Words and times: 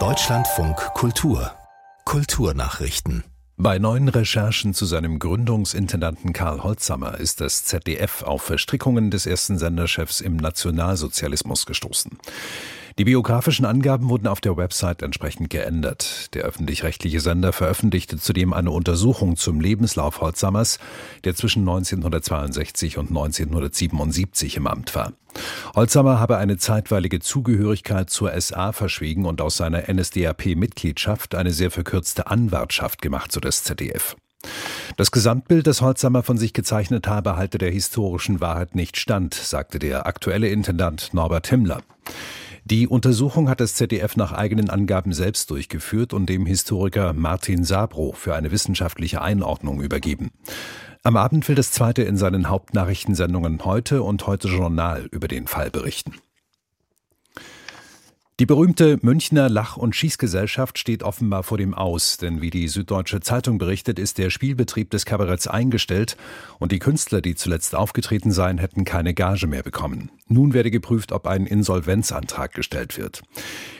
Deutschlandfunk 0.00 0.76
Kultur 0.94 1.52
Kulturnachrichten 2.04 3.22
bei 3.56 3.78
neuen 3.78 4.08
Recherchen 4.08 4.74
zu 4.74 4.84
seinem 4.84 5.20
Gründungsintendanten 5.20 6.32
Karl 6.32 6.64
Holzhammer 6.64 7.20
ist 7.20 7.40
das 7.40 7.64
ZDF 7.64 8.24
auf 8.24 8.42
Verstrickungen 8.42 9.12
des 9.12 9.26
ersten 9.26 9.58
Senderchefs 9.58 10.20
im 10.20 10.38
Nationalsozialismus 10.38 11.66
gestoßen. 11.66 12.18
Die 12.98 13.04
biografischen 13.04 13.64
Angaben 13.64 14.08
wurden 14.08 14.26
auf 14.26 14.40
der 14.40 14.56
Website 14.56 15.02
entsprechend 15.02 15.50
geändert. 15.50 16.34
Der 16.34 16.42
öffentlich-rechtliche 16.42 17.20
Sender 17.20 17.52
veröffentlichte 17.52 18.18
zudem 18.18 18.52
eine 18.52 18.72
Untersuchung 18.72 19.36
zum 19.36 19.60
Lebenslauf 19.60 20.20
Holzhammers, 20.20 20.80
der 21.22 21.36
zwischen 21.36 21.60
1962 21.60 22.98
und 22.98 23.10
1977 23.10 24.56
im 24.56 24.66
Amt 24.66 24.94
war. 24.96 25.12
Holzhammer 25.74 26.20
habe 26.20 26.36
eine 26.36 26.56
zeitweilige 26.56 27.18
Zugehörigkeit 27.18 28.08
zur 28.08 28.40
SA 28.40 28.70
verschwiegen 28.70 29.24
und 29.24 29.40
aus 29.40 29.56
seiner 29.56 29.92
NSDAP-Mitgliedschaft 29.92 31.34
eine 31.34 31.50
sehr 31.50 31.72
verkürzte 31.72 32.28
Anwartschaft 32.28 33.02
gemacht, 33.02 33.32
so 33.32 33.40
das 33.40 33.64
ZDF. 33.64 34.14
Das 34.96 35.10
Gesamtbild, 35.10 35.66
das 35.66 35.80
Holzhammer 35.80 36.22
von 36.22 36.38
sich 36.38 36.52
gezeichnet 36.52 37.08
habe, 37.08 37.36
halte 37.36 37.58
der 37.58 37.72
historischen 37.72 38.40
Wahrheit 38.40 38.76
nicht 38.76 38.96
stand, 38.96 39.34
sagte 39.34 39.80
der 39.80 40.06
aktuelle 40.06 40.48
Intendant 40.48 41.12
Norbert 41.12 41.48
Himmler. 41.48 41.82
Die 42.64 42.86
Untersuchung 42.86 43.48
hat 43.48 43.60
das 43.60 43.74
ZDF 43.74 44.16
nach 44.16 44.30
eigenen 44.30 44.70
Angaben 44.70 45.12
selbst 45.12 45.50
durchgeführt 45.50 46.12
und 46.12 46.26
dem 46.26 46.46
Historiker 46.46 47.12
Martin 47.14 47.64
Sabro 47.64 48.12
für 48.12 48.36
eine 48.36 48.52
wissenschaftliche 48.52 49.22
Einordnung 49.22 49.82
übergeben. 49.82 50.30
Am 51.06 51.18
Abend 51.18 51.46
will 51.50 51.54
das 51.54 51.70
zweite 51.70 52.02
in 52.02 52.16
seinen 52.16 52.48
Hauptnachrichtensendungen 52.48 53.62
heute 53.66 54.02
und 54.02 54.26
heute 54.26 54.48
Journal 54.48 55.06
über 55.10 55.28
den 55.28 55.46
Fall 55.46 55.70
berichten. 55.70 56.14
Die 58.40 58.46
berühmte 58.46 58.98
Münchner 59.02 59.50
Lach- 59.50 59.76
und 59.76 59.94
Schießgesellschaft 59.94 60.78
steht 60.78 61.02
offenbar 61.02 61.42
vor 61.42 61.58
dem 61.58 61.74
Aus, 61.74 62.16
denn 62.16 62.40
wie 62.40 62.48
die 62.48 62.68
Süddeutsche 62.68 63.20
Zeitung 63.20 63.58
berichtet, 63.58 63.98
ist 63.98 64.16
der 64.16 64.30
Spielbetrieb 64.30 64.90
des 64.90 65.04
Kabaretts 65.04 65.46
eingestellt 65.46 66.16
und 66.58 66.72
die 66.72 66.78
Künstler, 66.78 67.20
die 67.20 67.34
zuletzt 67.34 67.74
aufgetreten 67.74 68.32
seien, 68.32 68.56
hätten 68.56 68.86
keine 68.86 69.12
Gage 69.12 69.46
mehr 69.46 69.62
bekommen. 69.62 70.10
Nun 70.26 70.54
werde 70.54 70.70
geprüft, 70.70 71.12
ob 71.12 71.26
ein 71.26 71.44
Insolvenzantrag 71.44 72.54
gestellt 72.54 72.96
wird. 72.96 73.22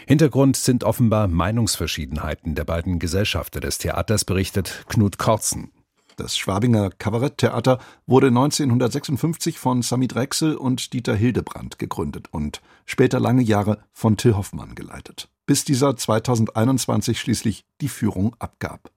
Hintergrund 0.07 0.59
sind 0.59 0.85
offenbar 0.85 1.27
Meinungsverschiedenheiten 1.27 2.55
der 2.55 2.65
beiden 2.65 2.99
Gesellschafter 2.99 3.61
des 3.61 3.79
Theaters, 3.79 4.27
berichtet 4.27 4.85
Knut 4.89 5.17
Korzen. 5.17 5.71
Das 6.17 6.37
Schwabinger 6.37 6.91
Kabaretttheater 6.91 7.79
wurde 8.07 8.29
1956 8.29 9.59
von 9.59 9.83
Sami 9.83 10.07
Drechsel 10.07 10.55
und 10.57 10.93
Dieter 10.93 11.15
Hildebrand 11.17 11.79
gegründet 11.79 12.29
und 12.31 12.63
später 12.87 13.19
lange 13.19 13.43
Jahre 13.43 13.83
von 13.93 14.17
Till 14.17 14.37
Hoffmann 14.37 14.75
geleitet, 14.75 15.29
bis 15.47 15.65
dieser 15.65 15.97
2021 15.97 17.19
schließlich 17.19 17.65
die 17.81 17.89
Führung 17.89 18.37
abgab. 18.39 18.91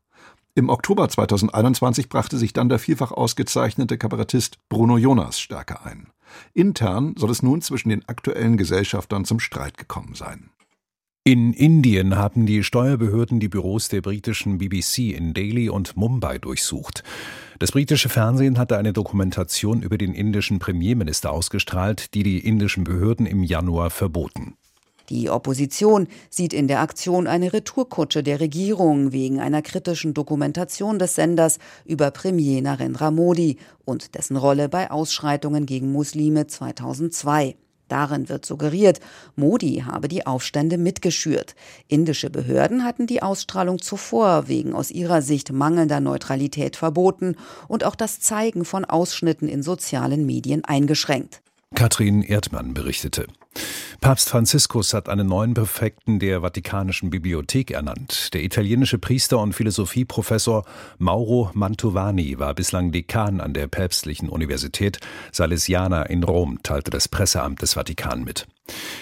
Im 0.54 0.70
Oktober 0.70 1.08
2021 1.10 2.10
brachte 2.10 2.38
sich 2.38 2.54
dann 2.54 2.70
der 2.70 2.80
vielfach 2.80 3.12
ausgezeichnete 3.12 3.98
Kabarettist 3.98 4.58
Bruno 4.70 4.98
Jonas 4.98 5.40
stärker 5.40 5.86
ein. 5.86 6.10
Intern 6.54 7.16
soll 7.18 7.32
es 7.32 7.44
nun 7.44 7.62
zwischen 7.62 7.90
den 7.90 8.08
aktuellen 8.08 8.58
Gesellschaftern 8.58 9.26
zum 9.26 9.40
Streit 9.40 9.78
gekommen 9.78 10.14
sein. 10.14 10.50
In 11.28 11.52
Indien 11.52 12.16
haben 12.16 12.46
die 12.46 12.64
Steuerbehörden 12.64 13.42
die 13.42 13.50
Büros 13.50 13.90
der 13.90 14.00
britischen 14.00 14.60
BBC 14.60 15.12
in 15.14 15.34
Delhi 15.34 15.68
und 15.68 15.98
Mumbai 15.98 16.38
durchsucht. 16.38 17.04
Das 17.60 17.74
britische 17.74 18.08
Fernsehen 18.08 18.58
hatte 18.58 18.78
eine 18.78 18.94
Dokumentation 18.94 19.82
über 19.82 19.98
den 19.98 20.14
indischen 20.14 20.60
Premierminister 20.60 21.34
ausgestrahlt, 21.34 22.14
die 22.14 22.24
die 22.24 22.40
indischen 22.40 22.86
Behörden 22.86 23.26
im 23.26 23.44
Januar 23.44 23.90
verboten. 23.90 24.56
Die 25.10 25.30
Opposition 25.30 26.08
sieht 26.30 26.54
in 26.54 26.70
der 26.70 26.80
Aktion 26.80 27.28
eine 27.28 27.52
Retourkutsche 27.52 28.24
der 28.24 28.40
Regierung 28.40 29.12
wegen 29.12 29.42
einer 29.42 29.62
kritischen 29.62 30.14
Dokumentation 30.14 30.98
des 30.98 31.16
Senders 31.16 31.60
über 31.84 32.10
Premier 32.12 32.62
Narendra 32.62 33.12
Modi 33.12 33.58
und 33.84 34.16
dessen 34.16 34.38
Rolle 34.38 34.70
bei 34.70 34.90
Ausschreitungen 34.92 35.66
gegen 35.66 35.92
Muslime 35.92 36.48
2002. 36.48 37.58
Darin 37.88 38.30
wird 38.30 38.46
suggeriert, 38.46 39.00
Modi 39.36 39.84
habe 39.86 40.08
die 40.08 40.26
Aufstände 40.26 40.78
mitgeschürt. 40.78 41.56
Indische 41.88 42.30
Behörden 42.30 42.84
hatten 42.84 43.08
die 43.08 43.22
Ausstrahlung 43.22 43.82
zuvor 43.82 44.48
wegen 44.48 44.74
aus 44.74 44.92
ihrer 44.92 45.22
Sicht 45.22 45.52
mangelnder 45.52 46.00
Neutralität 46.00 46.76
verboten 46.76 47.36
und 47.68 47.84
auch 47.84 47.96
das 47.96 48.20
Zeigen 48.20 48.66
von 48.66 48.86
Ausschnitten 48.86 49.48
in 49.48 49.64
sozialen 49.64 50.26
Medien 50.26 50.66
eingeschränkt. 50.66 51.42
Katrin 51.76 52.24
Erdmann 52.24 52.74
berichtete. 52.74 53.28
Papst 54.00 54.30
Franziskus 54.30 54.94
hat 54.94 55.10
einen 55.10 55.28
neuen 55.28 55.54
Präfekten 55.54 56.20
der 56.20 56.42
Vatikanischen 56.42 57.10
Bibliothek 57.10 57.72
ernannt. 57.72 58.34
Der 58.34 58.44
italienische 58.44 59.00
Priester 59.00 59.40
und 59.40 59.54
Philosophieprofessor 59.54 60.66
Mauro 60.98 61.52
Mantovani 61.54 62.40
war 62.40 62.54
bislang 62.54 62.92
Dekan 62.92 63.42
an 63.42 63.54
der 63.54 63.68
Päpstlichen 63.68 64.30
Universität 64.30 65.00
Salesiana 65.32 66.04
in 66.04 66.24
Rom, 66.24 66.60
teilte 66.64 66.92
das 66.92 67.08
Presseamt 67.08 67.62
des 67.62 67.74
Vatikan 67.74 68.24
mit. 68.24 68.48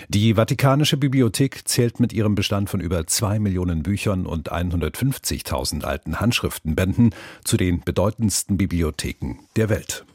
Die 0.07 0.35
Vatikanische 0.35 0.97
Bibliothek 0.97 1.67
zählt 1.67 1.99
mit 1.99 2.13
ihrem 2.13 2.35
Bestand 2.35 2.69
von 2.69 2.79
über 2.79 3.05
zwei 3.07 3.39
Millionen 3.39 3.83
Büchern 3.83 4.25
und 4.25 4.51
150.000 4.51 5.83
alten 5.83 6.19
Handschriftenbänden 6.19 7.13
zu 7.43 7.57
den 7.57 7.81
bedeutendsten 7.81 8.57
Bibliotheken 8.57 9.39
der 9.55 9.69
Welt. 9.69 10.05